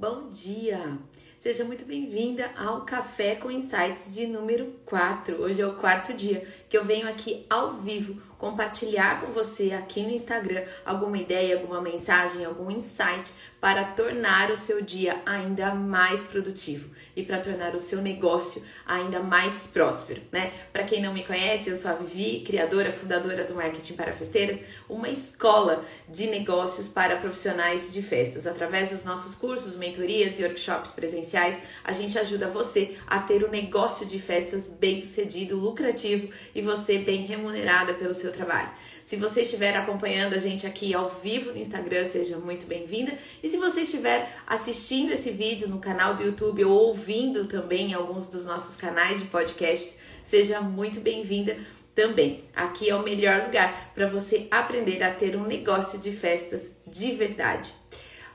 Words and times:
Bom 0.00 0.28
dia! 0.30 0.96
Seja 1.40 1.64
muito 1.64 1.84
bem-vinda 1.84 2.52
ao 2.56 2.82
Café 2.82 3.34
com 3.34 3.50
Insights 3.50 4.14
de 4.14 4.28
número 4.28 4.74
4. 4.86 5.42
Hoje 5.42 5.60
é 5.60 5.66
o 5.66 5.74
quarto 5.74 6.14
dia 6.14 6.46
que 6.68 6.78
eu 6.78 6.84
venho 6.84 7.08
aqui 7.08 7.44
ao 7.50 7.78
vivo 7.78 8.22
compartilhar 8.38 9.20
com 9.20 9.32
você 9.32 9.72
aqui 9.72 10.02
no 10.02 10.10
Instagram 10.10 10.64
alguma 10.84 11.18
ideia, 11.18 11.56
alguma 11.56 11.80
mensagem, 11.80 12.44
algum 12.44 12.70
insight 12.70 13.32
para 13.60 13.84
tornar 13.84 14.50
o 14.52 14.56
seu 14.56 14.80
dia 14.80 15.20
ainda 15.26 15.74
mais 15.74 16.22
produtivo 16.22 16.90
e 17.16 17.24
para 17.24 17.40
tornar 17.40 17.74
o 17.74 17.80
seu 17.80 18.00
negócio 18.00 18.62
ainda 18.86 19.18
mais 19.18 19.66
próspero, 19.66 20.22
né? 20.30 20.52
Para 20.72 20.84
quem 20.84 21.02
não 21.02 21.12
me 21.12 21.24
conhece, 21.24 21.68
eu 21.68 21.76
sou 21.76 21.90
a 21.90 21.94
Vivi, 21.94 22.44
criadora, 22.46 22.92
fundadora 22.92 23.44
do 23.44 23.54
Marketing 23.54 23.94
para 23.94 24.12
Festeiras, 24.12 24.60
uma 24.88 25.08
escola 25.08 25.84
de 26.08 26.28
negócios 26.28 26.88
para 26.88 27.16
profissionais 27.16 27.92
de 27.92 28.00
festas. 28.00 28.46
Através 28.46 28.90
dos 28.90 29.04
nossos 29.04 29.34
cursos, 29.34 29.74
mentorias 29.74 30.38
e 30.38 30.44
workshops 30.44 30.92
presenciais, 30.92 31.58
a 31.82 31.92
gente 31.92 32.16
ajuda 32.16 32.48
você 32.48 32.96
a 33.08 33.18
ter 33.18 33.44
um 33.44 33.50
negócio 33.50 34.06
de 34.06 34.20
festas 34.20 34.68
bem-sucedido, 34.68 35.56
lucrativo 35.56 36.32
e 36.54 36.62
você 36.62 36.98
bem 36.98 37.26
remunerada 37.26 37.94
pelo 37.94 38.14
seu 38.14 38.27
trabalho. 38.32 38.70
Se 39.04 39.16
você 39.16 39.42
estiver 39.42 39.76
acompanhando 39.76 40.34
a 40.34 40.38
gente 40.38 40.66
aqui 40.66 40.94
ao 40.94 41.08
vivo 41.08 41.52
no 41.52 41.58
Instagram, 41.58 42.08
seja 42.08 42.36
muito 42.38 42.66
bem-vinda. 42.66 43.12
E 43.42 43.48
se 43.48 43.56
você 43.56 43.82
estiver 43.82 44.36
assistindo 44.46 45.12
esse 45.12 45.30
vídeo 45.30 45.68
no 45.68 45.78
canal 45.78 46.14
do 46.14 46.22
YouTube 46.22 46.64
ou 46.64 46.88
ouvindo 46.88 47.46
também 47.46 47.94
alguns 47.94 48.26
dos 48.26 48.44
nossos 48.44 48.76
canais 48.76 49.18
de 49.18 49.26
podcasts, 49.26 49.96
seja 50.24 50.60
muito 50.60 51.00
bem-vinda 51.00 51.56
também. 51.94 52.44
Aqui 52.54 52.88
é 52.88 52.94
o 52.94 53.02
melhor 53.02 53.46
lugar 53.46 53.92
para 53.94 54.06
você 54.06 54.46
aprender 54.50 55.02
a 55.02 55.12
ter 55.12 55.34
um 55.36 55.44
negócio 55.44 55.98
de 55.98 56.12
festas 56.12 56.70
de 56.86 57.12
verdade. 57.12 57.72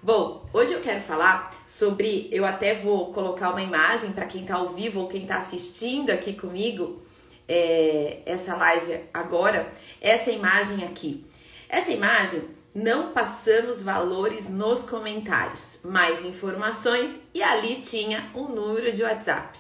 Bom, 0.02 0.45
hoje 0.52 0.73
eu 0.73 0.81
quero 0.81 0.99
falar 0.99 1.63
sobre. 1.66 2.27
Eu 2.30 2.45
até 2.45 2.73
vou 2.73 3.13
colocar 3.13 3.52
uma 3.52 3.61
imagem 3.61 4.11
para 4.11 4.25
quem 4.25 4.41
está 4.41 4.55
ao 4.55 4.73
vivo 4.73 5.00
ou 5.00 5.07
quem 5.07 5.22
está 5.22 5.38
assistindo 5.38 6.09
aqui 6.09 6.33
comigo 6.33 7.02
é, 7.47 8.22
essa 8.25 8.55
live 8.55 9.02
agora, 9.13 9.72
essa 10.02 10.31
imagem 10.31 10.83
aqui. 10.83 11.25
Essa 11.69 11.91
imagem 11.91 12.44
não 12.73 13.11
passamos 13.11 13.81
valores 13.81 14.50
nos 14.50 14.81
comentários, 14.81 15.80
mais 15.83 16.25
informações 16.25 17.09
e 17.33 17.44
ali 17.44 17.75
tinha 17.75 18.30
um 18.33 18.47
número 18.47 18.91
de 18.91 19.03
WhatsApp. 19.03 19.59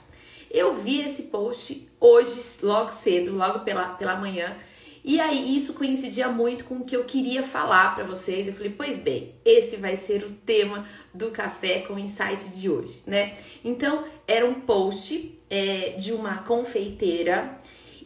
Eu 0.49 0.73
vi 0.73 1.01
esse 1.01 1.23
post 1.23 1.89
hoje, 1.99 2.43
logo 2.61 2.91
cedo, 2.91 3.35
logo 3.35 3.59
pela, 3.59 3.89
pela 3.89 4.15
manhã, 4.15 4.55
e 5.03 5.19
aí 5.19 5.57
isso 5.57 5.73
coincidia 5.73 6.29
muito 6.29 6.63
com 6.63 6.75
o 6.75 6.85
que 6.85 6.95
eu 6.95 7.03
queria 7.03 7.43
falar 7.43 7.93
para 7.93 8.05
vocês. 8.05 8.47
Eu 8.47 8.53
falei, 8.53 8.73
pois 8.75 8.97
bem, 8.97 9.35
esse 9.43 9.75
vai 9.75 9.97
ser 9.97 10.23
o 10.23 10.31
tema 10.31 10.87
do 11.13 11.29
café 11.29 11.79
com 11.79 11.99
insight 11.99 12.45
de 12.49 12.69
hoje, 12.69 13.03
né? 13.05 13.35
Então 13.63 14.05
era 14.25 14.45
um 14.45 14.61
post 14.61 15.37
é, 15.53 15.89
de 15.99 16.11
uma 16.11 16.39
confeiteira 16.39 17.59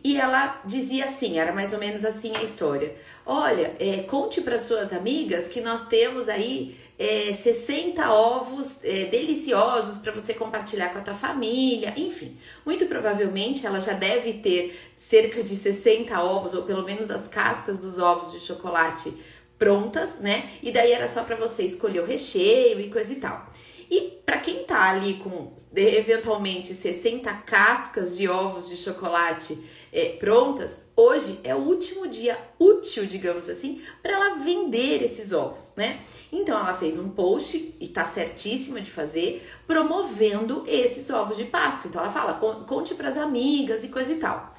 e 0.03 0.17
ela 0.17 0.61
dizia 0.65 1.05
assim, 1.05 1.39
era 1.39 1.53
mais 1.53 1.71
ou 1.71 1.79
menos 1.79 2.03
assim 2.03 2.35
a 2.35 2.43
história. 2.43 2.93
Olha, 3.25 3.73
é, 3.79 4.03
conte 4.03 4.41
para 4.41 4.59
suas 4.59 4.91
amigas 4.91 5.47
que 5.47 5.61
nós 5.61 5.87
temos 5.87 6.27
aí 6.27 6.77
é, 6.99 7.33
60 7.33 8.11
ovos 8.11 8.83
é, 8.83 9.05
deliciosos 9.05 9.95
para 9.97 10.11
você 10.11 10.33
compartilhar 10.33 10.89
com 10.89 10.99
a 10.99 11.01
tua 11.01 11.13
família, 11.13 11.93
enfim. 11.95 12.37
Muito 12.65 12.85
provavelmente 12.85 13.65
ela 13.65 13.79
já 13.79 13.93
deve 13.93 14.33
ter 14.33 14.77
cerca 14.97 15.41
de 15.41 15.55
60 15.55 16.21
ovos, 16.21 16.53
ou 16.53 16.63
pelo 16.63 16.83
menos 16.83 17.09
as 17.09 17.29
cascas 17.29 17.77
dos 17.77 17.97
ovos 17.97 18.33
de 18.33 18.41
chocolate 18.41 19.13
prontas, 19.57 20.19
né? 20.19 20.49
E 20.61 20.69
daí 20.69 20.91
era 20.91 21.07
só 21.07 21.23
para 21.23 21.37
você 21.37 21.63
escolher 21.63 22.01
o 22.01 22.05
recheio 22.05 22.79
e 22.81 22.89
coisa 22.89 23.13
e 23.13 23.17
tal. 23.17 23.45
E 23.89 24.21
para 24.25 24.39
quem 24.39 24.63
tá 24.65 24.89
ali 24.89 25.15
com 25.15 25.53
eventualmente 25.75 26.73
60 26.73 27.31
cascas 27.33 28.17
de 28.17 28.27
ovos 28.27 28.67
de 28.67 28.75
chocolate 28.75 29.57
é, 29.93 30.09
prontas, 30.19 30.81
hoje 30.95 31.39
é 31.43 31.55
o 31.55 31.59
último 31.59 32.07
dia 32.07 32.37
útil, 32.59 33.05
digamos 33.05 33.47
assim, 33.47 33.81
para 34.01 34.13
ela 34.13 34.35
vender 34.35 35.03
esses 35.03 35.31
ovos, 35.31 35.67
né? 35.75 35.99
Então 36.31 36.59
ela 36.59 36.73
fez 36.73 36.99
um 36.99 37.09
post 37.09 37.75
e 37.79 37.87
tá 37.87 38.03
certíssima 38.03 38.81
de 38.81 38.91
fazer, 38.91 39.47
promovendo 39.65 40.63
esses 40.67 41.09
ovos 41.09 41.37
de 41.37 41.45
Páscoa. 41.45 41.87
Então 41.87 42.01
ela 42.01 42.11
fala, 42.11 42.33
conte 42.65 42.93
para 42.95 43.07
as 43.07 43.17
amigas 43.17 43.83
e 43.83 43.87
coisa 43.87 44.11
e 44.11 44.17
tal. 44.17 44.53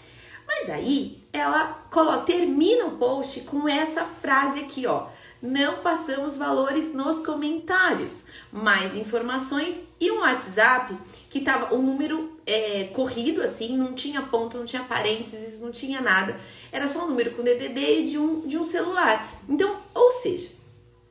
Mas 0.47 0.71
aí 0.71 1.23
ela 1.31 1.85
termina 2.25 2.87
o 2.87 2.97
post 2.97 3.41
com 3.43 3.69
essa 3.69 4.05
frase 4.05 4.61
aqui, 4.61 4.87
ó 4.87 5.18
não 5.41 5.79
passamos 5.79 6.37
valores 6.37 6.93
nos 6.93 7.25
comentários. 7.25 8.25
Mais 8.51 8.97
informações 8.97 9.79
e 10.01 10.11
um 10.11 10.21
WhatsApp 10.21 10.97
que 11.31 11.41
tava 11.41 11.75
um 11.75 11.83
número 11.83 12.39
é, 12.47 12.85
corrido 12.95 13.43
assim, 13.43 13.77
não 13.77 13.93
tinha 13.93 14.23
ponto, 14.23 14.57
não 14.57 14.65
tinha 14.65 14.83
parênteses, 14.83 15.61
não 15.61 15.71
tinha 15.71 16.01
nada. 16.01 16.39
Era 16.73 16.89
só 16.89 17.05
um 17.05 17.09
número 17.09 17.33
com 17.33 17.43
DDD 17.43 18.07
de 18.07 18.19
um, 18.19 18.47
de 18.47 18.59
um 18.59 18.65
celular. 18.65 19.33
Então, 19.49 19.77
ou 19.95 20.11
seja, 20.13 20.49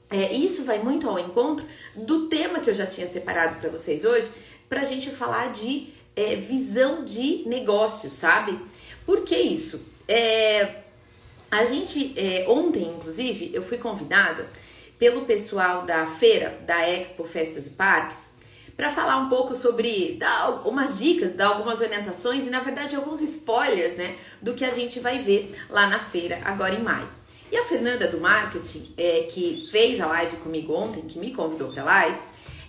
é, 0.10 0.34
isso 0.34 0.64
vai 0.64 0.80
muito 0.80 1.10
ao 1.10 1.20
encontro 1.20 1.66
do 1.96 2.28
tema 2.28 2.60
que 2.60 2.70
eu 2.70 2.74
já 2.74 2.86
tinha 2.86 3.08
separado 3.08 3.60
para 3.60 3.70
vocês 3.70 4.06
hoje, 4.06 4.30
para 4.70 4.82
a 4.82 4.86
gente 4.86 5.10
falar 5.12 5.52
de 5.52 5.90
é, 6.16 6.36
visão 6.36 7.06
de 7.06 7.44
negócio, 7.46 8.10
sabe? 8.10 8.60
Por 9.06 9.22
que 9.22 9.38
isso? 9.38 9.86
É, 10.08 10.84
a 11.50 11.66
gente, 11.66 12.14
é, 12.18 12.46
ontem, 12.48 12.84
inclusive, 12.84 13.52
eu 13.54 13.64
fui 13.64 13.78
convidada 13.78 14.48
pelo 15.00 15.22
pessoal 15.22 15.84
da 15.84 16.06
feira, 16.06 16.60
da 16.66 16.88
Expo 16.90 17.24
Festas 17.24 17.68
e 17.68 17.70
Parques, 17.70 18.18
para 18.76 18.90
falar 18.90 19.18
um 19.18 19.30
pouco 19.30 19.56
sobre, 19.56 20.18
dar 20.20 20.42
algumas 20.42 21.00
dicas, 21.00 21.34
dar 21.34 21.48
algumas 21.48 21.82
orientações 21.82 22.46
e, 22.46 22.50
na 22.50 22.60
verdade, 22.60 22.96
alguns 22.96 23.22
spoilers, 23.22 23.96
né, 23.96 24.16
do 24.42 24.54
que 24.54 24.64
a 24.64 24.72
gente 24.72 25.00
vai 25.00 25.20
ver 25.20 25.56
lá 25.70 25.88
na 25.88 26.00
feira 26.00 26.40
agora 26.44 26.76
em 26.76 26.84
maio. 26.84 27.10
E 27.52 27.58
a 27.58 27.64
Fernanda 27.64 28.08
do 28.08 28.20
Marketing, 28.20 28.94
é, 28.98 29.28
que 29.32 29.68
fez 29.72 30.02
a 30.02 30.08
live 30.08 30.38
comigo 30.38 30.74
ontem, 30.74 31.02
que 31.02 31.18
me 31.18 31.34
convidou 31.34 31.72
para 31.72 31.82
a 31.82 31.86
live, 31.86 32.18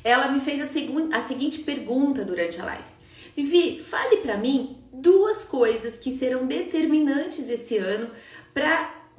ela 0.05 0.29
me 0.29 0.41
fez 0.41 0.61
a, 0.63 1.17
a 1.17 1.21
seguinte 1.21 1.59
pergunta 1.59 2.25
durante 2.25 2.61
a 2.61 2.65
live. 2.65 2.85
Vivi, 3.37 3.81
fale 3.81 4.19
para 4.19 4.37
mim 4.37 4.79
duas 4.93 5.45
coisas 5.45 5.99
que 5.99 6.11
serão 6.11 6.47
determinantes 6.47 7.49
esse 7.49 7.77
ano 7.77 8.11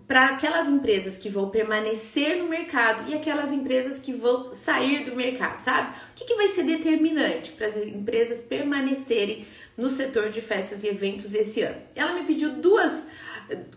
para 0.09 0.25
aquelas 0.25 0.67
empresas 0.67 1.17
que 1.17 1.29
vão 1.29 1.49
permanecer 1.49 2.37
no 2.37 2.47
mercado 2.47 3.09
e 3.09 3.13
aquelas 3.13 3.53
empresas 3.53 3.99
que 3.99 4.11
vão 4.11 4.51
sair 4.53 5.05
do 5.07 5.15
mercado, 5.15 5.61
sabe? 5.61 5.89
O 6.11 6.15
que, 6.15 6.25
que 6.25 6.33
vai 6.33 6.47
ser 6.47 6.63
determinante 6.63 7.51
para 7.51 7.67
as 7.67 7.77
empresas 7.77 8.41
permanecerem 8.41 9.45
no 9.77 9.89
setor 9.89 10.29
de 10.29 10.41
festas 10.41 10.83
e 10.83 10.87
eventos 10.87 11.35
esse 11.35 11.61
ano? 11.61 11.77
Ela 11.95 12.13
me 12.13 12.23
pediu 12.23 12.53
duas 12.53 13.05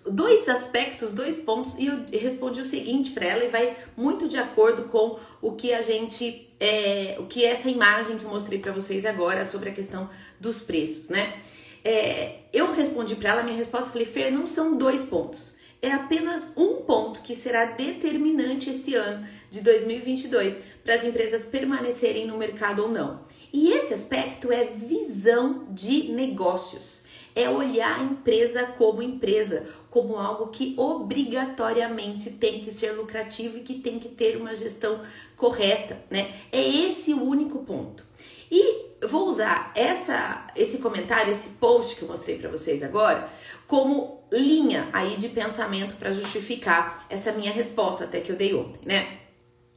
dois 0.06 0.48
aspectos, 0.48 1.12
dois 1.12 1.38
pontos, 1.38 1.74
e 1.78 1.86
eu 1.86 2.04
respondi 2.12 2.60
o 2.60 2.64
seguinte 2.64 3.10
para 3.10 3.26
ela, 3.26 3.44
e 3.44 3.48
vai 3.48 3.76
muito 3.96 4.28
de 4.28 4.36
acordo 4.36 4.84
com 4.84 5.18
o 5.40 5.52
que 5.52 5.72
a 5.72 5.80
gente, 5.82 6.48
é, 6.60 7.16
o 7.18 7.24
que 7.24 7.44
essa 7.44 7.68
imagem 7.68 8.18
que 8.18 8.24
mostrei 8.24 8.58
para 8.58 8.72
vocês 8.72 9.06
agora 9.06 9.44
sobre 9.44 9.70
a 9.70 9.72
questão 9.72 10.10
dos 10.38 10.60
preços, 10.60 11.08
né? 11.08 11.40
É, 11.84 12.40
eu 12.52 12.72
respondi 12.72 13.16
para 13.16 13.30
ela, 13.30 13.42
minha 13.42 13.56
resposta, 13.56 13.90
falei, 13.90 14.06
Fer, 14.06 14.30
não 14.30 14.46
são 14.46 14.76
dois 14.76 15.04
pontos 15.04 15.51
é 15.82 15.90
apenas 15.90 16.52
um 16.56 16.76
ponto 16.82 17.20
que 17.22 17.34
será 17.34 17.64
determinante 17.64 18.70
esse 18.70 18.94
ano 18.94 19.26
de 19.50 19.60
2022 19.60 20.56
para 20.84 20.94
as 20.94 21.04
empresas 21.04 21.44
permanecerem 21.44 22.26
no 22.26 22.38
mercado 22.38 22.84
ou 22.84 22.88
não. 22.88 23.24
E 23.52 23.70
esse 23.72 23.92
aspecto 23.92 24.52
é 24.52 24.64
visão 24.64 25.66
de 25.70 26.12
negócios. 26.12 27.02
É 27.34 27.50
olhar 27.50 27.98
a 27.98 28.04
empresa 28.04 28.64
como 28.78 29.02
empresa, 29.02 29.66
como 29.90 30.16
algo 30.16 30.48
que 30.48 30.74
obrigatoriamente 30.78 32.30
tem 32.30 32.60
que 32.60 32.70
ser 32.70 32.92
lucrativo 32.92 33.58
e 33.58 33.62
que 33.62 33.74
tem 33.74 33.98
que 33.98 34.08
ter 34.08 34.36
uma 34.36 34.54
gestão 34.54 35.00
correta, 35.36 35.98
né? 36.10 36.32
É 36.52 36.62
esse 36.62 37.12
o 37.12 37.22
único 37.22 37.64
ponto. 37.64 38.04
E 38.50 38.84
vou 39.06 39.28
usar 39.28 39.72
essa, 39.74 40.46
esse 40.54 40.78
comentário, 40.78 41.32
esse 41.32 41.50
post 41.50 41.96
que 41.96 42.02
eu 42.02 42.08
mostrei 42.08 42.38
para 42.38 42.50
vocês 42.50 42.82
agora, 42.82 43.28
como 43.66 44.21
linha 44.38 44.88
aí 44.92 45.16
de 45.16 45.28
pensamento 45.28 45.94
para 45.96 46.12
justificar 46.12 47.06
essa 47.08 47.32
minha 47.32 47.52
resposta 47.52 48.04
até 48.04 48.20
que 48.20 48.32
eu 48.32 48.36
dei 48.36 48.54
ontem, 48.54 48.80
né? 48.86 49.18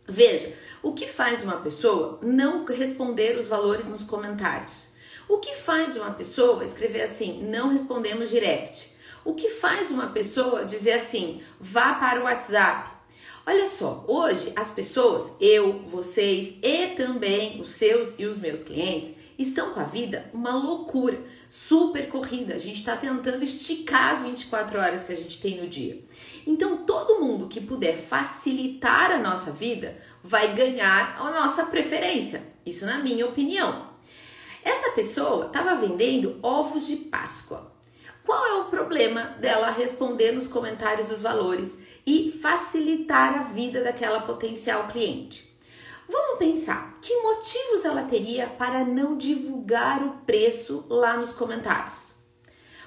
Veja, 0.07 0.54
o 0.81 0.94
que 0.94 1.07
faz 1.07 1.44
uma 1.44 1.57
pessoa 1.57 2.19
não 2.22 2.63
responder 2.66 3.38
os 3.38 3.48
valores 3.48 3.88
nos 3.88 4.04
comentários? 4.04 4.90
O 5.28 5.40
que 5.40 5.56
faz 5.56 5.96
uma 5.98 6.12
pessoa 6.12 6.63
escrever 6.63 7.02
assim, 7.02 7.44
não 7.50 7.69
respondemos 7.69 8.30
direct? 8.30 8.96
O 9.24 9.34
que 9.34 9.50
faz 9.50 9.90
uma 9.90 10.07
pessoa 10.07 10.63
dizer 10.63 10.94
assim, 10.94 11.42
vá 11.60 11.96
para 11.96 12.22
o 12.22 12.25
WhatsApp? 12.25 12.92
Olha 13.48 13.68
só, 13.68 14.06
hoje 14.08 14.54
as 14.56 14.69
pessoas, 14.69 15.31
eu, 15.40 15.74
vocês 15.88 16.58
e 16.62 16.88
também 16.96 17.60
os 17.60 17.72
seus 17.72 18.13
e 18.18 18.25
os 18.25 18.38
meus 18.38 18.62
clientes, 18.62 19.16
estão 19.38 19.74
com 19.74 19.80
a 19.80 19.84
vida 19.84 20.30
uma 20.34 20.56
loucura, 20.56 21.19
super 21.56 22.10
corrida. 22.10 22.54
A 22.54 22.57
gente 22.57 22.80
está 22.80 22.98
tentando 22.98 23.44
esticar 23.44 24.16
as 24.16 24.24
24 24.24 24.78
horas 24.78 25.04
que 25.04 25.13
a 25.13 25.16
gente 25.16 25.40
tem 25.40 25.62
no 25.62 25.69
dia. 25.69 26.04
Então, 26.46 26.86
todo 26.86 27.22
mundo 27.22 27.48
que 27.48 27.62
puder 27.62 27.96
facilitar 27.96 29.12
a 29.12 29.18
nossa 29.18 29.52
vida 29.52 29.98
vai 30.22 30.54
ganhar 30.54 31.18
a 31.18 31.31
nossa 31.31 31.66
preferência. 31.66 32.44
Isso 32.66 32.86
na 32.86 32.98
minha 32.98 33.25
opinião. 33.25 33.90
Essa 34.63 34.92
pessoa 34.92 35.46
estava 35.46 35.75
vendendo 35.75 36.38
ovos 36.44 36.88
de 36.88 36.98
Páscoa. 36.98 37.72
Qual 38.25 38.46
é 38.46 38.54
o 38.56 38.66
problema 38.66 39.22
dela 39.40 39.72
responder 39.72 40.34
nos 40.34 40.48
comentários 40.48 41.10
os 41.10 41.22
valores 41.22 41.78
e 42.06 42.31
facilitar 42.31 43.40
a 43.40 43.44
vida 43.44 43.81
daquela 43.81 44.22
potencial 44.22 44.88
cliente? 44.88 45.55
Vamos 46.07 46.38
pensar, 46.38 46.94
que 47.02 47.16
motivos 47.22 47.84
ela 47.84 48.04
teria 48.04 48.48
para 48.48 48.86
não 48.86 49.18
divulgar 49.18 50.04
o 50.04 50.18
preço 50.25 50.86
lá 50.90 51.18
nos 51.18 51.31
comentários? 51.31 52.06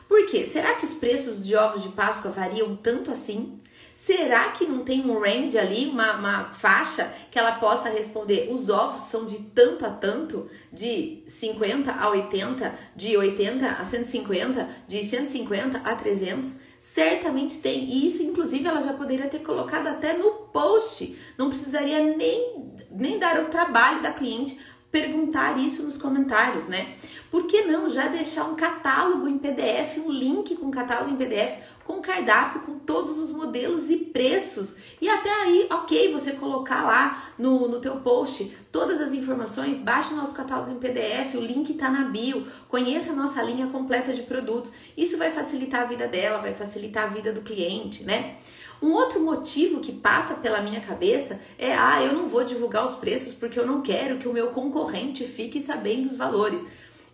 Por 0.08 0.26
quê? 0.26 0.44
Será 0.46 0.74
que 0.74 0.86
os 0.86 0.94
preços 0.94 1.44
de 1.44 1.54
ovos 1.54 1.82
de 1.82 1.90
Páscoa 1.90 2.30
variam 2.30 2.74
tanto 2.76 3.10
assim? 3.10 3.60
Será 3.94 4.52
que 4.52 4.64
não 4.64 4.84
tem 4.84 5.04
um 5.04 5.18
range 5.18 5.58
ali, 5.58 5.86
uma, 5.86 6.12
uma, 6.14 6.44
faixa 6.54 7.12
que 7.30 7.38
ela 7.38 7.52
possa 7.58 7.88
responder? 7.88 8.48
Os 8.50 8.70
ovos 8.70 9.10
são 9.10 9.26
de 9.26 9.38
tanto 9.38 9.84
a 9.84 9.90
tanto, 9.90 10.48
de 10.72 11.24
50 11.26 11.90
a 11.92 12.08
80, 12.08 12.74
de 12.94 13.16
80 13.16 13.66
a 13.66 13.84
150, 13.84 14.68
de 14.86 15.04
150 15.04 15.78
a 15.78 15.94
300? 15.96 16.67
Certamente 16.94 17.58
tem. 17.58 17.84
E 17.84 18.06
isso, 18.06 18.22
inclusive, 18.22 18.66
ela 18.66 18.80
já 18.80 18.92
poderia 18.92 19.28
ter 19.28 19.40
colocado 19.40 19.86
até 19.86 20.14
no 20.14 20.32
post. 20.52 21.16
Não 21.36 21.48
precisaria 21.48 22.16
nem, 22.16 22.72
nem 22.90 23.18
dar 23.18 23.40
o 23.40 23.46
trabalho 23.46 24.02
da 24.02 24.12
cliente 24.12 24.58
perguntar 24.90 25.58
isso 25.58 25.82
nos 25.82 25.98
comentários, 25.98 26.66
né? 26.66 26.94
Por 27.30 27.46
que 27.46 27.62
não 27.62 27.90
já 27.90 28.08
deixar 28.08 28.44
um 28.44 28.54
catálogo 28.54 29.28
em 29.28 29.38
PDF, 29.38 29.98
um 29.98 30.10
link 30.10 30.56
com 30.56 30.70
catálogo 30.70 31.10
em 31.10 31.16
PDF, 31.16 31.58
com 31.88 32.02
cardápio, 32.02 32.60
com 32.60 32.78
todos 32.78 33.18
os 33.18 33.32
modelos 33.32 33.90
e 33.90 33.96
preços. 33.96 34.76
E 35.00 35.08
até 35.08 35.30
aí, 35.30 35.66
ok, 35.70 36.12
você 36.12 36.32
colocar 36.32 36.84
lá 36.84 37.32
no, 37.38 37.66
no 37.66 37.80
teu 37.80 37.96
post 37.96 38.54
todas 38.70 39.00
as 39.00 39.14
informações, 39.14 39.78
baixe 39.78 40.12
o 40.12 40.16
nosso 40.16 40.34
catálogo 40.34 40.70
em 40.70 40.78
PDF, 40.78 41.34
o 41.34 41.40
link 41.40 41.70
está 41.70 41.88
na 41.88 42.04
bio, 42.04 42.46
conheça 42.68 43.12
a 43.12 43.16
nossa 43.16 43.42
linha 43.42 43.68
completa 43.68 44.12
de 44.12 44.20
produtos. 44.22 44.70
Isso 44.94 45.16
vai 45.16 45.30
facilitar 45.30 45.80
a 45.80 45.86
vida 45.86 46.06
dela, 46.06 46.42
vai 46.42 46.52
facilitar 46.52 47.04
a 47.04 47.08
vida 47.08 47.32
do 47.32 47.40
cliente, 47.40 48.04
né? 48.04 48.36
Um 48.80 48.92
outro 48.92 49.20
motivo 49.20 49.80
que 49.80 49.90
passa 49.90 50.34
pela 50.34 50.60
minha 50.60 50.80
cabeça 50.80 51.40
é: 51.58 51.74
ah, 51.74 52.02
eu 52.02 52.12
não 52.12 52.28
vou 52.28 52.44
divulgar 52.44 52.84
os 52.84 52.96
preços 52.96 53.32
porque 53.32 53.58
eu 53.58 53.66
não 53.66 53.80
quero 53.80 54.18
que 54.18 54.28
o 54.28 54.32
meu 54.32 54.48
concorrente 54.48 55.24
fique 55.24 55.60
sabendo 55.60 56.06
os 56.06 56.16
valores. 56.16 56.60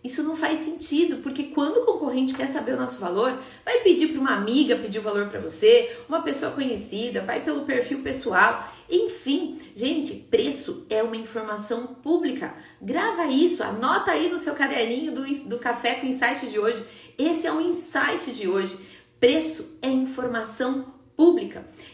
Isso 0.05 0.21
não 0.21 0.35
faz 0.35 0.59
sentido, 0.59 1.17
porque 1.23 1.45
quando 1.45 1.77
o 1.77 1.85
concorrente 1.85 2.35
quer 2.35 2.47
saber 2.47 2.73
o 2.73 2.77
nosso 2.77 2.99
valor, 2.99 3.35
vai 3.65 3.79
pedir 3.79 4.09
para 4.09 4.21
uma 4.21 4.35
amiga 4.35 4.75
pedir 4.75 4.99
o 4.99 5.01
valor 5.01 5.29
para 5.29 5.39
você, 5.39 5.97
uma 6.07 6.21
pessoa 6.21 6.51
conhecida, 6.51 7.21
vai 7.21 7.41
pelo 7.41 7.65
perfil 7.65 8.03
pessoal. 8.03 8.71
Enfim, 8.87 9.59
gente, 9.73 10.13
preço 10.13 10.85
é 10.91 11.01
uma 11.01 11.17
informação 11.17 11.87
pública. 11.87 12.53
Grava 12.79 13.25
isso, 13.25 13.63
anota 13.63 14.11
aí 14.11 14.29
no 14.29 14.37
seu 14.37 14.53
caderninho 14.53 15.11
do, 15.11 15.25
do 15.49 15.57
Café 15.57 15.95
com 15.95 16.05
Insight 16.05 16.45
de 16.45 16.59
hoje. 16.59 16.85
Esse 17.17 17.47
é 17.47 17.51
o 17.51 17.59
insight 17.59 18.31
de 18.31 18.47
hoje. 18.47 18.77
Preço 19.19 19.75
é 19.81 19.89
informação 19.89 20.73
pública. 20.73 20.94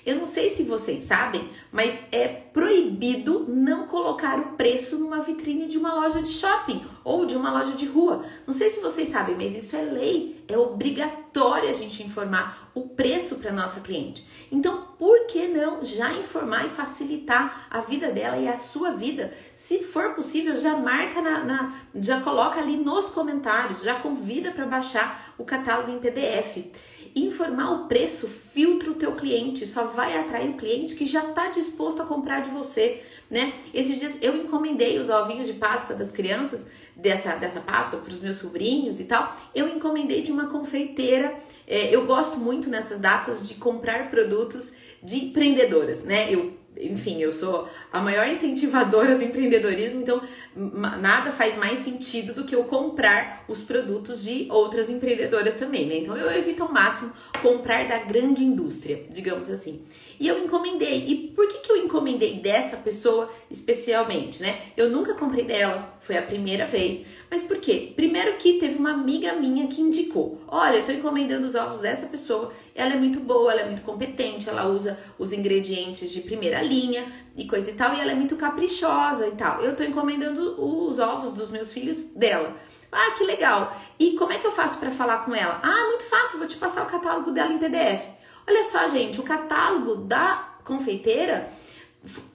Eu 0.03 0.15
não 0.15 0.25
sei 0.25 0.49
se 0.49 0.63
vocês 0.63 1.03
sabem, 1.03 1.47
mas 1.71 1.93
é 2.11 2.27
proibido 2.27 3.45
não 3.47 3.85
colocar 3.85 4.39
o 4.39 4.53
preço 4.53 4.97
numa 4.97 5.21
vitrine 5.21 5.67
de 5.67 5.77
uma 5.77 5.93
loja 5.93 6.21
de 6.21 6.29
shopping 6.29 6.83
ou 7.03 7.25
de 7.25 7.35
uma 7.35 7.51
loja 7.51 7.73
de 7.73 7.85
rua. 7.85 8.25
Não 8.47 8.53
sei 8.53 8.71
se 8.71 8.79
vocês 8.79 9.09
sabem, 9.09 9.35
mas 9.35 9.55
isso 9.55 9.75
é 9.75 9.81
lei, 9.83 10.43
é 10.47 10.57
obrigatório 10.57 11.69
a 11.69 11.73
gente 11.73 12.01
informar 12.01 12.71
o 12.73 12.89
preço 12.89 13.35
para 13.35 13.51
nossa 13.51 13.79
cliente. 13.81 14.25
Então, 14.51 14.87
por 14.97 15.27
que 15.27 15.47
não 15.47 15.85
já 15.85 16.11
informar 16.13 16.65
e 16.65 16.69
facilitar 16.69 17.67
a 17.69 17.79
vida 17.81 18.11
dela 18.11 18.37
e 18.37 18.47
a 18.47 18.57
sua 18.57 18.91
vida? 18.91 19.31
Se 19.55 19.83
for 19.83 20.15
possível, 20.15 20.55
já 20.55 20.75
marca 20.75 21.21
na, 21.21 21.43
na 21.43 21.75
já 21.95 22.21
coloca 22.21 22.59
ali 22.59 22.75
nos 22.75 23.05
comentários, 23.05 23.83
já 23.83 23.95
convida 23.95 24.51
para 24.51 24.65
baixar 24.65 25.33
o 25.37 25.45
catálogo 25.45 25.91
em 25.91 25.99
PDF 25.99 26.71
informar 27.15 27.71
o 27.71 27.87
preço 27.87 28.27
filtra 28.27 28.91
o 28.91 28.95
teu 28.95 29.13
cliente, 29.15 29.65
só 29.65 29.85
vai 29.85 30.17
atrair 30.17 30.49
o 30.49 30.57
cliente 30.57 30.95
que 30.95 31.05
já 31.05 31.29
está 31.29 31.47
disposto 31.47 32.01
a 32.01 32.05
comprar 32.05 32.41
de 32.41 32.49
você, 32.49 33.01
né? 33.29 33.53
Esses 33.73 33.99
dias 33.99 34.17
eu 34.21 34.35
encomendei 34.35 34.99
os 34.99 35.09
ovinhos 35.09 35.47
de 35.47 35.53
Páscoa 35.53 35.95
das 35.95 36.11
crianças 36.11 36.65
dessa, 36.95 37.35
dessa 37.35 37.59
Páscoa 37.59 37.99
para 37.99 38.13
os 38.13 38.19
meus 38.19 38.37
sobrinhos 38.37 38.99
e 38.99 39.05
tal. 39.05 39.35
Eu 39.53 39.67
encomendei 39.67 40.21
de 40.21 40.31
uma 40.31 40.47
confeiteira. 40.47 41.35
É, 41.67 41.93
eu 41.93 42.05
gosto 42.05 42.37
muito 42.37 42.69
nessas 42.69 42.99
datas 42.99 43.47
de 43.47 43.55
comprar 43.55 44.09
produtos 44.09 44.73
de 45.03 45.25
empreendedoras, 45.25 46.03
né? 46.03 46.31
Eu 46.31 46.60
enfim, 46.77 47.21
eu 47.21 47.33
sou 47.33 47.67
a 47.91 47.99
maior 47.99 48.27
incentivadora 48.27 49.15
do 49.15 49.23
empreendedorismo, 49.23 50.01
então 50.01 50.21
nada 50.55 51.31
faz 51.31 51.57
mais 51.57 51.79
sentido 51.79 52.33
do 52.33 52.45
que 52.45 52.55
eu 52.55 52.63
comprar 52.63 53.43
os 53.47 53.59
produtos 53.59 54.23
de 54.23 54.47
outras 54.49 54.89
empreendedoras 54.89 55.55
também, 55.55 55.85
né? 55.85 55.97
Então 55.97 56.15
eu 56.15 56.31
evito 56.31 56.63
ao 56.63 56.71
máximo 56.71 57.11
comprar 57.41 57.87
da 57.87 57.99
grande 57.99 58.43
indústria, 58.43 59.05
digamos 59.09 59.49
assim. 59.49 59.81
E 60.19 60.27
eu 60.27 60.43
encomendei. 60.43 61.05
E 61.07 61.15
por 61.35 61.47
que, 61.47 61.59
que 61.59 61.71
eu 61.71 61.77
encomendei 61.77 62.35
dessa 62.35 62.77
pessoa 62.77 63.31
especialmente, 63.49 64.41
né? 64.41 64.61
Eu 64.77 64.89
nunca 64.89 65.13
comprei 65.13 65.43
dela, 65.43 65.97
foi 66.01 66.17
a 66.17 66.21
primeira 66.21 66.65
vez. 66.65 67.05
Mas 67.31 67.43
por 67.43 67.59
quê? 67.59 67.93
Primeiro 67.95 68.33
que 68.33 68.59
teve 68.59 68.77
uma 68.77 68.91
amiga 68.91 69.31
minha 69.31 69.65
que 69.67 69.81
indicou: 69.81 70.41
olha, 70.49 70.75
eu 70.75 70.85
tô 70.85 70.91
encomendando 70.91 71.47
os 71.47 71.55
ovos 71.55 71.79
dessa 71.79 72.05
pessoa, 72.05 72.51
ela 72.75 72.91
é 72.91 72.97
muito 72.97 73.21
boa, 73.21 73.53
ela 73.53 73.61
é 73.61 73.65
muito 73.67 73.83
competente, 73.83 74.49
ela 74.49 74.67
usa 74.67 74.99
os 75.17 75.31
ingredientes 75.31 76.11
de 76.11 76.19
primeira 76.19 76.61
linha 76.61 77.05
e 77.37 77.47
coisa 77.47 77.71
e 77.71 77.73
tal, 77.73 77.95
e 77.95 78.01
ela 78.01 78.11
é 78.11 78.15
muito 78.15 78.35
caprichosa 78.35 79.29
e 79.29 79.31
tal. 79.31 79.61
Eu 79.61 79.77
tô 79.77 79.83
encomendando 79.83 80.61
os 80.61 80.99
ovos 80.99 81.31
dos 81.31 81.49
meus 81.49 81.71
filhos 81.71 82.03
dela. 82.13 82.53
Ah, 82.91 83.11
que 83.17 83.23
legal. 83.23 83.79
E 83.97 84.11
como 84.17 84.33
é 84.33 84.37
que 84.37 84.45
eu 84.45 84.51
faço 84.51 84.77
para 84.77 84.91
falar 84.91 85.19
com 85.19 85.33
ela? 85.33 85.61
Ah, 85.63 85.87
muito 85.87 86.03
fácil, 86.03 86.37
vou 86.37 86.47
te 86.47 86.57
passar 86.57 86.83
o 86.83 86.87
catálogo 86.87 87.31
dela 87.31 87.53
em 87.53 87.57
PDF. 87.57 88.09
Olha 88.45 88.65
só, 88.65 88.89
gente, 88.89 89.21
o 89.21 89.23
catálogo 89.23 89.95
da 89.95 90.49
confeiteira 90.65 91.49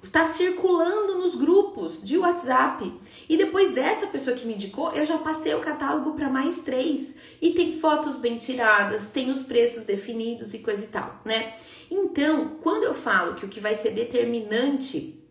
está 0.03 0.33
circulando 0.33 1.19
nos 1.19 1.35
grupos 1.35 2.01
de 2.03 2.17
WhatsApp. 2.17 2.93
E 3.29 3.37
depois 3.37 3.75
dessa 3.75 4.07
pessoa 4.07 4.37
que 4.37 4.47
me 4.47 4.55
indicou, 4.55 4.93
eu 4.93 5.05
já 5.05 5.19
passei 5.19 5.55
o 5.55 5.61
catálogo 5.61 6.13
para 6.15 6.31
mais 6.31 6.59
três. 6.63 7.15
E 7.41 7.51
tem 7.51 7.79
fotos 7.81 8.17
bem 8.17 8.39
tiradas, 8.39 9.11
tem 9.11 9.31
os 9.31 9.43
preços 9.43 9.85
definidos 9.85 10.55
e 10.55 10.59
coisa 10.59 10.85
e 10.85 10.89
tal, 10.89 11.21
né? 11.25 11.55
Então, 11.91 12.57
quando 12.63 12.85
eu 12.85 12.95
falo 12.95 13.35
que 13.35 13.45
o 13.45 13.49
que 13.49 13.61
vai 13.61 13.75
ser 13.75 13.91
determinante 13.91 15.23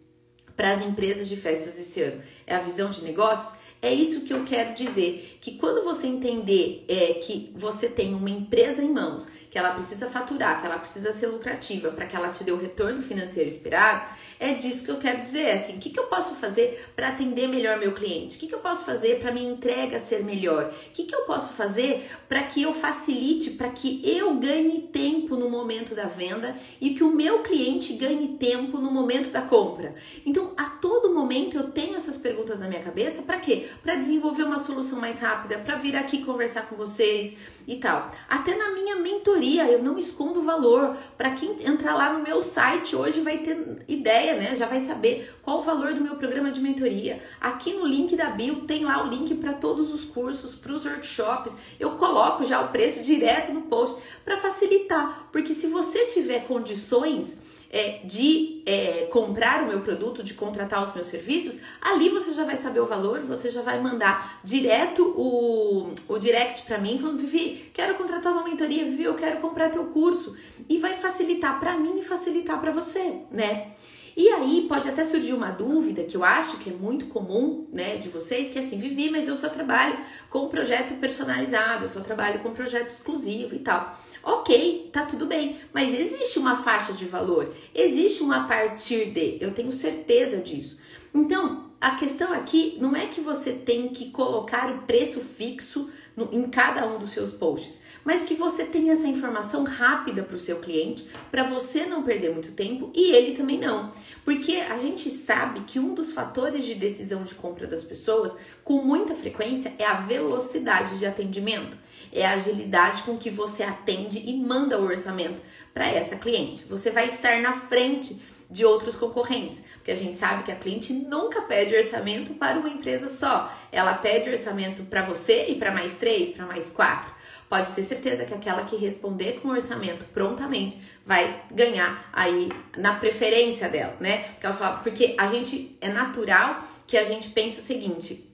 para 0.56 0.72
as 0.72 0.86
empresas 0.86 1.28
de 1.28 1.36
festas 1.36 1.78
esse 1.78 2.02
ano 2.02 2.22
é 2.48 2.56
a 2.56 2.62
visão 2.62 2.90
de 2.90 3.04
negócios, 3.04 3.56
é 3.82 3.94
isso 3.94 4.22
que 4.22 4.34
eu 4.34 4.46
quero 4.46 4.74
dizer, 4.74 5.38
que 5.42 5.58
quando 5.58 5.84
você 5.84 6.08
entender 6.08 6.86
é, 6.88 7.16
que 7.16 7.54
você 7.56 7.88
tem 7.88 8.16
uma 8.16 8.30
empresa 8.30 8.82
em 8.82 8.92
mãos, 8.92 9.28
que 9.56 9.60
ela 9.60 9.72
precisa 9.72 10.08
faturar, 10.08 10.60
que 10.60 10.66
ela 10.66 10.78
precisa 10.78 11.14
ser 11.14 11.28
lucrativa 11.28 11.90
para 11.90 12.06
que 12.06 12.14
ela 12.14 12.28
te 12.28 12.44
dê 12.44 12.52
o 12.52 12.58
retorno 12.58 13.02
financeiro 13.02 13.48
esperado, 13.48 14.04
é 14.38 14.54
disso 14.54 14.84
que 14.84 14.92
eu 14.92 14.98
quero 14.98 15.22
dizer. 15.22 15.44
É 15.44 15.54
assim, 15.54 15.78
o 15.78 15.80
que, 15.80 15.92
que 15.92 15.98
eu 15.98 16.08
posso 16.08 16.36
fazer 16.36 16.90
para 16.94 17.08
atender 17.08 17.48
melhor 17.48 17.80
meu 17.80 17.94
cliente? 17.94 18.36
O 18.36 18.40
que, 18.40 18.48
que 18.48 18.54
eu 18.54 18.60
posso 18.60 18.84
fazer 18.84 19.22
para 19.22 19.32
minha 19.32 19.50
entrega 19.50 19.98
ser 19.98 20.26
melhor? 20.26 20.74
O 20.90 20.92
que, 20.92 21.06
que 21.06 21.16
eu 21.16 21.22
posso 21.22 21.54
fazer 21.54 22.06
para 22.28 22.44
que 22.44 22.64
eu 22.64 22.74
facilite, 22.74 23.52
para 23.52 23.70
que 23.70 24.02
eu 24.04 24.34
ganhe 24.36 24.90
tempo 24.92 25.38
no 25.38 25.50
momento 25.50 25.96
da 25.96 26.04
venda 26.04 26.54
e 26.82 26.90
que 26.94 27.06
o 27.06 27.16
meu 27.16 27.40
cliente 27.40 27.94
ganhe 27.94 28.36
tempo 28.38 28.78
no 28.78 28.92
momento 28.92 29.30
da 29.30 29.42
compra? 29.42 29.94
Então, 30.26 30.52
a 30.58 30.66
todo 30.66 31.14
momento 31.14 31.56
eu 31.56 31.72
tenho 31.72 31.96
essas 31.96 32.18
perguntas 32.18 32.60
na 32.60 32.68
minha 32.68 32.84
cabeça 32.84 33.22
para 33.22 33.40
quê? 33.40 33.70
Para 33.82 33.96
desenvolver 33.96 34.44
uma 34.44 34.60
solução 34.60 35.00
mais 35.00 35.20
rápida, 35.20 35.60
para 35.60 35.78
vir 35.78 35.96
aqui 35.96 36.26
conversar 36.26 36.64
com 36.64 36.76
vocês 36.76 37.38
e 37.66 37.78
tal. 37.78 38.12
Até 38.30 38.56
na 38.56 38.72
minha 38.72 38.98
mentoria 38.98 39.45
eu 39.54 39.82
não 39.82 39.98
escondo 39.98 40.42
valor. 40.42 40.98
Para 41.18 41.32
quem 41.32 41.56
entrar 41.64 41.96
lá 41.96 42.12
no 42.12 42.24
meu 42.24 42.42
site 42.42 42.96
hoje 42.96 43.22
vai 43.22 43.38
ter 43.38 43.84
ideia, 43.88 44.36
né? 44.36 44.56
Já 44.56 44.66
vai 44.66 44.80
saber 44.80 45.34
qual 45.44 45.60
o 45.60 45.64
valor 45.64 45.94
do 45.94 46.02
meu 46.02 46.16
programa 46.16 46.52
de 46.52 46.60
mentoria. 46.60 47.22
Aqui 47.40 47.74
no 47.74 47.86
link 47.86 48.16
da 48.16 48.30
bio 48.32 48.62
tem 48.62 48.84
lá 48.84 49.06
o 49.06 49.08
link 49.08 49.36
para 49.36 49.54
todos 49.54 49.94
os 49.94 50.04
cursos, 50.04 50.56
para 50.56 50.74
os 50.74 50.86
workshops. 50.86 51.54
Eu 51.80 51.92
coloco 51.92 52.46
já 52.46 52.62
o 52.62 52.70
preço 52.70 53.04
direto 53.04 53.54
no 53.54 53.62
post 53.64 54.02
para 54.24 54.38
facilitar, 54.38 55.30
porque 55.32 55.54
se 55.54 55.68
você 55.68 56.06
tiver 56.08 56.48
condições 56.48 57.38
é, 57.76 58.00
de 58.06 58.64
é, 58.66 59.06
comprar 59.12 59.64
o 59.64 59.68
meu 59.68 59.82
produto, 59.82 60.24
de 60.24 60.34
contratar 60.34 60.82
os 60.82 60.96
meus 60.96 61.08
serviços, 61.08 61.60
ali 61.82 62.08
você 62.08 62.34
já 62.34 62.46
vai 62.46 62.56
saber 62.56 62.80
o 62.80 62.86
valor, 62.86 63.20
você 63.24 63.50
já 63.50 63.62
vai 63.62 63.82
mandar 63.82 64.40
direto 64.46 65.04
o, 65.04 65.94
o 66.08 66.18
direct 66.18 66.62
para 66.62 66.78
mim, 66.78 66.98
falando, 66.98 67.20
Vivi, 67.20 67.70
quero 67.74 67.96
contratar 67.96 68.32
uma 68.32 68.46
mentoria, 68.46 68.86
Vivi, 68.86 69.04
eu 69.04 69.16
quero 69.16 69.42
comprar 69.42 69.70
teu 69.70 69.84
curso. 69.88 70.38
E 70.70 70.78
vai 70.78 70.94
facilitar 70.94 71.60
para 71.60 71.78
mim 71.78 72.00
e 72.00 72.02
facilitar 72.02 72.62
para 72.62 72.72
você, 72.72 73.18
né? 73.30 73.72
E 74.16 74.30
aí 74.30 74.66
pode 74.70 74.88
até 74.88 75.04
surgir 75.04 75.34
uma 75.34 75.52
dúvida 75.52 76.02
que 76.04 76.16
eu 76.16 76.24
acho 76.24 76.58
que 76.60 76.70
é 76.70 76.74
muito 76.74 77.08
comum, 77.08 77.68
né, 77.74 77.98
de 77.98 78.08
vocês, 78.08 78.54
que 78.54 78.58
é 78.58 78.62
assim, 78.62 78.80
Vivi, 78.80 79.10
mas 79.10 79.28
eu 79.28 79.36
só 79.36 79.50
trabalho 79.50 79.98
com 80.30 80.48
projeto 80.48 80.98
personalizado, 81.02 81.84
eu 81.84 81.90
só 81.90 82.00
trabalho 82.00 82.40
com 82.40 82.52
projeto 82.52 82.88
exclusivo 82.88 83.54
e 83.54 83.60
tal. 83.60 84.00
Ok, 84.28 84.90
tá 84.92 85.06
tudo 85.06 85.28
bem, 85.28 85.58
mas 85.72 85.94
existe 85.94 86.40
uma 86.40 86.64
faixa 86.64 86.94
de 86.94 87.06
valor, 87.06 87.54
existe 87.76 88.24
um 88.24 88.32
a 88.32 88.40
partir 88.46 89.12
de, 89.12 89.38
eu 89.40 89.54
tenho 89.54 89.72
certeza 89.72 90.38
disso. 90.38 90.80
Então, 91.14 91.70
a 91.80 91.92
questão 91.92 92.34
aqui 92.34 92.76
não 92.82 92.96
é 92.96 93.06
que 93.06 93.22
você 93.22 93.52
tem 93.52 93.90
que 93.90 94.10
colocar 94.10 94.72
o 94.72 94.82
preço 94.82 95.20
fixo 95.20 95.92
no, 96.18 96.34
em 96.34 96.50
cada 96.50 96.88
um 96.88 96.98
dos 96.98 97.12
seus 97.12 97.34
posts, 97.34 97.84
mas 98.04 98.24
que 98.24 98.34
você 98.34 98.66
tenha 98.66 98.94
essa 98.94 99.06
informação 99.06 99.64
rápida 99.64 100.24
para 100.24 100.36
o 100.36 100.40
seu 100.40 100.58
cliente, 100.58 101.08
para 101.30 101.44
você 101.44 101.86
não 101.86 102.02
perder 102.02 102.32
muito 102.32 102.52
tempo 102.54 102.92
e 102.96 103.12
ele 103.12 103.38
também 103.38 103.60
não. 103.60 103.92
Porque 104.24 104.56
a 104.56 104.80
gente 104.80 105.08
sabe 105.12 105.60
que 105.62 105.80
um 105.80 105.94
dos 105.94 106.14
fatores 106.14 106.66
de 106.66 106.74
decisão 106.74 107.22
de 107.22 107.36
compra 107.36 107.68
das 107.68 107.84
pessoas, 107.84 108.36
com 108.64 108.82
muita 108.82 109.14
frequência, 109.14 109.74
é 109.78 109.86
a 109.86 110.02
velocidade 110.02 110.98
de 110.98 111.06
atendimento, 111.06 111.78
é 112.12 112.26
a 112.26 112.34
agilidade 112.34 113.04
com 113.04 113.18
que 113.18 113.30
você 113.30 113.64
atende 113.64 114.20
e 114.20 114.34
manda 114.38 114.80
o 114.80 114.86
orçamento 114.86 115.42
para 115.74 115.88
essa 115.88 116.16
cliente. 116.16 116.64
Você 116.66 116.90
vai 116.90 117.08
estar 117.08 117.42
na 117.42 117.54
frente 117.54 118.22
de 118.50 118.66
outros 118.66 118.96
concorrentes. 118.96 119.60
Porque 119.76 119.92
a 119.92 119.96
gente 119.96 120.18
sabe 120.18 120.44
que 120.44 120.52
a 120.52 120.56
cliente 120.56 120.94
nunca 120.94 121.42
pede 121.42 121.76
orçamento 121.76 122.34
para 122.34 122.58
uma 122.58 122.70
empresa 122.70 123.10
só. 123.10 123.52
Ela 123.72 123.94
pede 123.94 124.30
orçamento 124.30 124.84
para 124.84 125.02
você 125.02 125.48
e 125.50 125.56
para 125.56 125.72
mais 125.72 125.94
três, 125.94 126.34
para 126.36 126.46
mais 126.46 126.70
quatro. 126.72 127.14
Pode 127.50 127.72
ter 127.74 127.84
certeza 127.84 128.26
que 128.26 128.34
aquela 128.34 128.64
que 128.64 128.76
responder 128.76 129.40
com 129.40 129.50
orçamento 129.50 130.04
prontamente 130.06 130.82
vai 131.06 131.44
ganhar 131.52 132.10
aí 132.12 132.50
na 132.76 132.96
preferência 132.96 133.70
dela, 133.70 133.96
né? 134.00 134.30
Porque 134.30 134.46
ela 134.48 134.56
fala, 134.56 134.78
porque 134.78 135.16
a 135.18 135.28
gente 135.28 135.78
é 135.80 135.90
natural 135.90 136.64
que 136.88 136.98
a 136.98 137.04
gente 137.04 137.30
pense 137.30 137.60
o 137.60 137.64
seguinte: 137.64 138.28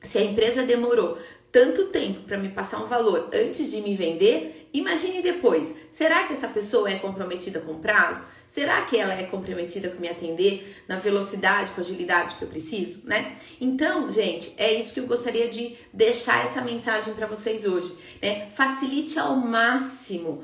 se 0.00 0.18
a 0.18 0.22
empresa 0.22 0.62
demorou 0.62 1.18
tanto 1.52 1.88
tempo 1.88 2.22
para 2.22 2.38
me 2.38 2.48
passar 2.48 2.82
um 2.82 2.88
valor 2.88 3.28
antes 3.32 3.70
de 3.70 3.82
me 3.82 3.94
vender, 3.94 4.68
imagine 4.72 5.20
depois. 5.20 5.74
Será 5.92 6.26
que 6.26 6.32
essa 6.32 6.48
pessoa 6.48 6.90
é 6.90 6.98
comprometida 6.98 7.60
com 7.60 7.78
prazo? 7.78 8.22
Será 8.46 8.82
que 8.82 8.98
ela 8.98 9.14
é 9.14 9.22
comprometida 9.22 9.88
com 9.88 10.00
me 10.00 10.08
atender 10.08 10.76
na 10.88 10.96
velocidade, 10.96 11.70
com 11.70 11.80
agilidade 11.80 12.34
que 12.36 12.42
eu 12.42 12.48
preciso, 12.48 13.00
né? 13.04 13.36
Então, 13.58 14.12
gente, 14.12 14.52
é 14.58 14.72
isso 14.72 14.92
que 14.92 15.00
eu 15.00 15.06
gostaria 15.06 15.48
de 15.48 15.74
deixar 15.92 16.44
essa 16.44 16.60
mensagem 16.60 17.14
para 17.14 17.26
vocês 17.26 17.64
hoje, 17.64 17.96
né? 18.20 18.50
Facilite 18.50 19.18
ao 19.18 19.36
máximo 19.36 20.42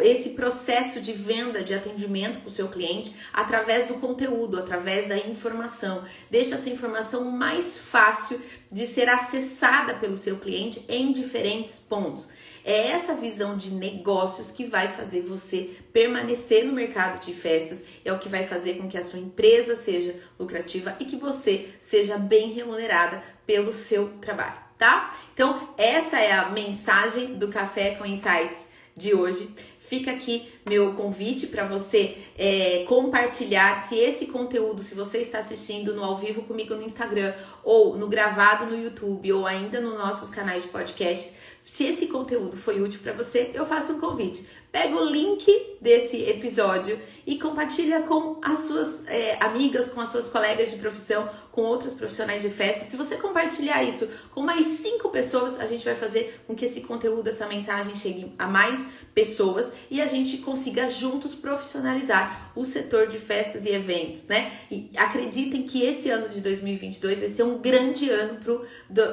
esse 0.00 0.30
processo 0.30 1.00
de 1.00 1.12
venda, 1.12 1.62
de 1.62 1.74
atendimento 1.74 2.38
para 2.38 2.48
o 2.48 2.52
seu 2.52 2.68
cliente 2.68 3.14
através 3.32 3.88
do 3.88 3.94
conteúdo, 3.94 4.58
através 4.58 5.08
da 5.08 5.18
informação. 5.18 6.04
Deixa 6.30 6.54
essa 6.54 6.70
informação 6.70 7.30
mais 7.30 7.76
fácil 7.76 8.40
de 8.70 8.86
ser 8.86 9.08
acessada 9.08 9.94
pelo 9.94 10.16
seu 10.16 10.36
cliente 10.38 10.84
em 10.88 11.12
diferentes 11.12 11.78
pontos. 11.78 12.28
É 12.64 12.90
essa 12.90 13.14
visão 13.14 13.56
de 13.56 13.70
negócios 13.70 14.52
que 14.52 14.64
vai 14.64 14.86
fazer 14.88 15.22
você 15.22 15.70
permanecer 15.92 16.64
no 16.64 16.72
mercado 16.72 17.20
de 17.20 17.32
festas, 17.32 17.82
é 18.04 18.12
o 18.12 18.18
que 18.20 18.28
vai 18.28 18.46
fazer 18.46 18.74
com 18.74 18.88
que 18.88 18.96
a 18.96 19.02
sua 19.02 19.18
empresa 19.18 19.74
seja 19.74 20.14
lucrativa 20.38 20.94
e 21.00 21.04
que 21.04 21.16
você 21.16 21.70
seja 21.80 22.16
bem 22.16 22.52
remunerada 22.52 23.20
pelo 23.44 23.72
seu 23.72 24.10
trabalho, 24.20 24.60
tá? 24.78 25.12
Então, 25.34 25.74
essa 25.76 26.20
é 26.20 26.32
a 26.32 26.50
mensagem 26.50 27.34
do 27.34 27.48
Café 27.48 27.96
com 27.96 28.06
Insights 28.06 28.68
de 28.96 29.12
hoje. 29.12 29.52
Fica 29.92 30.10
aqui 30.10 30.48
meu 30.64 30.94
convite 30.94 31.48
para 31.48 31.66
você 31.66 32.16
é, 32.38 32.82
compartilhar 32.88 33.86
se 33.86 33.94
esse 33.94 34.24
conteúdo, 34.24 34.80
se 34.80 34.94
você 34.94 35.18
está 35.18 35.40
assistindo 35.40 35.94
no 35.94 36.02
ao 36.02 36.16
vivo 36.16 36.44
comigo 36.44 36.74
no 36.74 36.82
Instagram, 36.82 37.34
ou 37.62 37.94
no 37.98 38.08
gravado 38.08 38.64
no 38.64 38.74
YouTube, 38.74 39.30
ou 39.34 39.46
ainda 39.46 39.82
nos 39.82 39.92
nossos 39.92 40.30
canais 40.30 40.62
de 40.62 40.70
podcast, 40.70 41.30
se 41.62 41.84
esse 41.84 42.06
conteúdo 42.06 42.56
foi 42.56 42.80
útil 42.80 43.00
para 43.02 43.12
você, 43.12 43.50
eu 43.52 43.66
faço 43.66 43.92
um 43.92 44.00
convite. 44.00 44.46
Pega 44.72 44.96
o 44.96 45.04
link 45.04 45.76
desse 45.78 46.22
episódio 46.22 46.98
e 47.26 47.38
compartilha 47.38 48.00
com 48.00 48.38
as 48.40 48.60
suas 48.60 49.06
é, 49.06 49.36
amigas, 49.44 49.88
com 49.88 50.00
as 50.00 50.08
suas 50.08 50.26
colegas 50.26 50.70
de 50.70 50.78
profissão, 50.78 51.28
com 51.52 51.60
outros 51.60 51.92
profissionais 51.92 52.42
de 52.42 52.48
festa. 52.48 52.86
Se 52.86 52.96
você 52.96 53.16
compartilhar 53.16 53.84
isso 53.84 54.08
com 54.30 54.40
mais 54.40 54.66
cinco 54.66 55.10
pessoas, 55.10 55.60
a 55.60 55.66
gente 55.66 55.84
vai 55.84 55.94
fazer 55.94 56.42
com 56.46 56.54
que 56.54 56.64
esse 56.64 56.80
conteúdo, 56.80 57.28
essa 57.28 57.46
mensagem 57.46 57.94
chegue 57.94 58.32
a 58.38 58.46
mais 58.46 58.80
pessoas 59.14 59.70
e 59.90 60.00
a 60.00 60.06
gente 60.06 60.38
consiga 60.38 60.88
juntos 60.88 61.34
profissionalizar 61.34 62.50
o 62.56 62.64
setor 62.64 63.06
de 63.06 63.18
festas 63.18 63.66
e 63.66 63.70
eventos, 63.70 64.24
né? 64.24 64.50
E 64.70 64.90
acreditem 64.96 65.64
que 65.64 65.84
esse 65.84 66.08
ano 66.08 66.30
de 66.30 66.40
2022 66.40 67.20
vai 67.20 67.28
ser 67.28 67.42
um 67.42 67.58
grande 67.58 68.08
ano 68.08 68.40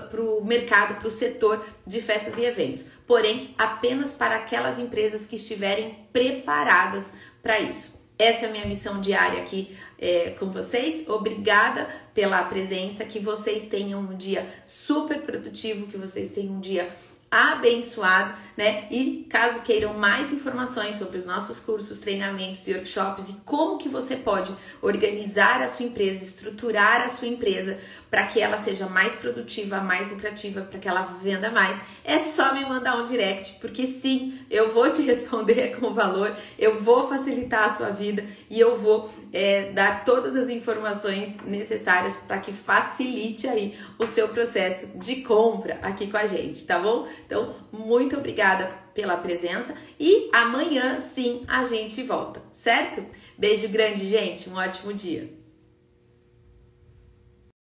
para 0.10 0.22
o 0.22 0.43
mercado, 0.43 0.96
para 0.96 1.08
o 1.08 1.12
setor 1.12 1.65
de 1.86 2.01
festas 2.01 2.38
e 2.38 2.46
eventos. 2.46 2.86
Porém, 3.05 3.53
apenas 3.58 4.13
para 4.13 4.38
aquelas 4.38 4.79
empresas 4.79 5.25
que 5.25 5.36
estiverem 5.36 6.08
preparadas 6.13 7.05
para 7.43 7.60
isso. 7.60 7.98
Essa 8.19 8.47
é 8.47 8.49
a 8.49 8.51
minha 8.51 8.65
missão 8.65 8.99
diária 8.99 9.41
aqui 9.41 9.77
é, 9.97 10.31
com 10.31 10.51
vocês. 10.51 11.07
Obrigada 11.07 11.88
pela 12.13 12.43
presença. 12.43 13.05
Que 13.05 13.17
vocês 13.17 13.69
tenham 13.69 14.01
um 14.01 14.17
dia 14.17 14.45
super 14.65 15.21
produtivo, 15.21 15.88
que 15.88 15.97
vocês 15.97 16.29
tenham 16.29 16.55
um 16.55 16.59
dia 16.59 16.93
abençoado, 17.31 18.38
né? 18.57 18.88
E 18.91 19.25
caso 19.29 19.61
queiram 19.61 19.93
mais 19.93 20.33
informações 20.33 20.97
sobre 20.97 21.17
os 21.17 21.25
nossos 21.25 21.59
cursos, 21.59 21.99
treinamentos 21.99 22.67
e 22.67 22.73
workshops 22.73 23.29
e 23.29 23.33
como 23.45 23.77
que 23.77 23.88
você 23.88 24.17
pode 24.17 24.51
organizar 24.81 25.61
a 25.61 25.69
sua 25.69 25.85
empresa, 25.85 26.23
estruturar 26.23 27.01
a 27.01 27.07
sua 27.07 27.27
empresa 27.27 27.79
para 28.09 28.25
que 28.25 28.41
ela 28.41 28.57
seja 28.61 28.87
mais 28.87 29.13
produtiva, 29.13 29.79
mais 29.79 30.09
lucrativa, 30.09 30.61
para 30.61 30.79
que 30.79 30.87
ela 30.87 31.03
venda 31.21 31.49
mais, 31.51 31.79
é 32.03 32.17
só 32.17 32.53
me 32.53 32.65
mandar 32.65 32.97
um 32.97 33.03
direct, 33.03 33.59
porque 33.59 33.85
sim, 33.85 34.39
eu 34.49 34.73
vou 34.73 34.91
te 34.91 35.01
responder 35.01 35.75
com 35.79 35.93
valor, 35.93 36.35
eu 36.57 36.81
vou 36.81 37.07
facilitar 37.07 37.65
a 37.65 37.75
sua 37.75 37.89
vida 37.89 38.23
e 38.49 38.59
eu 38.59 38.77
vou 38.77 39.09
é, 39.31 39.71
dar 39.71 40.03
todas 40.03 40.35
as 40.35 40.49
informações 40.49 41.35
necessárias 41.45 42.15
para 42.17 42.39
que 42.39 42.51
facilite 42.51 43.47
aí 43.47 43.77
o 43.97 44.07
seu 44.07 44.29
processo 44.29 44.87
de 44.97 45.17
compra 45.21 45.79
aqui 45.81 46.07
com 46.07 46.17
a 46.17 46.25
gente, 46.25 46.65
tá 46.65 46.79
bom? 46.79 47.07
Então, 47.25 47.53
muito 47.71 48.17
obrigada 48.17 48.71
pela 48.93 49.17
presença 49.17 49.73
e 49.99 50.29
amanhã 50.33 50.99
sim 50.99 51.43
a 51.47 51.63
gente 51.63 52.01
volta, 52.03 52.41
certo? 52.53 53.05
Beijo 53.37 53.69
grande, 53.69 54.09
gente, 54.09 54.49
um 54.49 54.55
ótimo 54.55 54.93
dia. 54.93 55.38